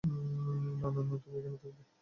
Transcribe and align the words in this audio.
না, 0.03 0.87
না, 0.87 1.01
না, 1.03 1.15
তুমি 1.17 1.37
এখানে 1.39 1.57
থাকবে। 1.57 1.83